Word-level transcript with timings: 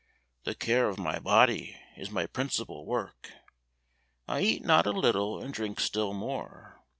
The 0.45 0.55
care 0.55 0.89
of 0.89 0.97
my 0.97 1.19
body 1.19 1.79
is 1.95 2.09
my 2.09 2.25
principal 2.25 2.87
work, 2.87 3.31
I 4.27 4.41
eat 4.41 4.65
not 4.65 4.87
a 4.87 4.91
little 4.91 5.39
and 5.39 5.53
drink 5.53 5.79
still 5.79 6.11
more. 6.15 6.81